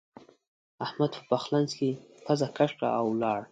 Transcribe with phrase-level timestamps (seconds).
[0.85, 1.89] احمد په پخلنځ کې
[2.25, 3.41] پزه کش کړه او ولاړ.